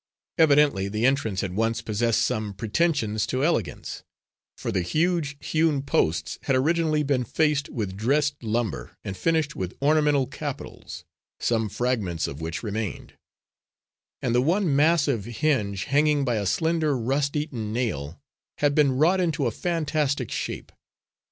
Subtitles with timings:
[0.39, 4.01] Evidently the entrance had once possessed some pretensions to elegance,
[4.57, 9.77] for the huge hewn posts had originally been faced with dressed lumber and finished with
[9.79, 11.05] ornamental capitals,
[11.39, 13.13] some fragments of which remained;
[14.23, 18.19] and the one massive hinge, hanging by a slender rust eaten nail,
[18.57, 20.71] had been wrought into a fantastic shape.